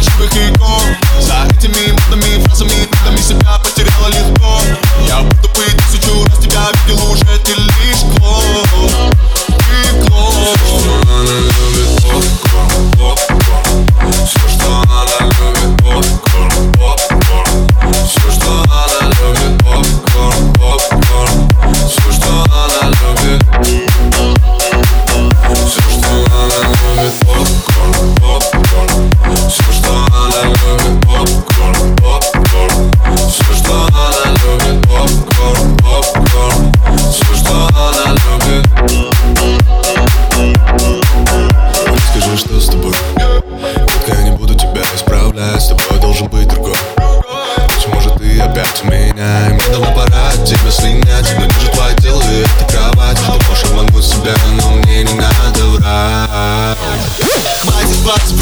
[0.00, 0.54] She became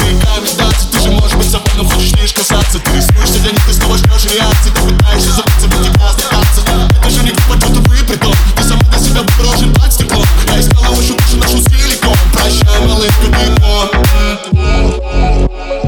[0.07, 2.79] привыкаем ждаться Ты же можешь быть собой, но хочешь лишь касаться.
[2.79, 4.71] Ты рисуешься для них и снова ждешь реакции.
[4.71, 6.61] Ты пытаешься забыться, но тебя остаться.
[6.99, 10.59] Это же не глупо, тут увы, притом Ты сама для себя порожен под стеклом Я
[10.59, 12.17] искала вашу душу, нашу силикон.
[12.33, 13.89] Прощай, малышка, ты мой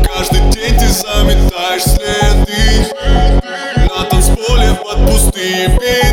[0.03, 2.87] Каждый день ты заметаешь следы.
[3.95, 6.08] На танцполе под пустыми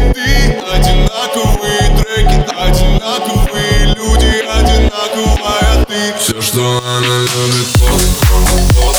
[6.18, 7.98] Все, что она любит, пол,
[8.28, 8.95] пол, пол.